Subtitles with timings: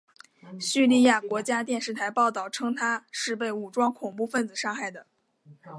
[0.59, 5.05] 叙利亚国家电视台报道称他是被武装恐怖分子杀害的。